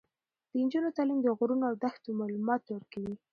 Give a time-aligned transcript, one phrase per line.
[0.49, 3.15] د نجونو تعلیم د غرونو او دښتو معلومات ورکوي.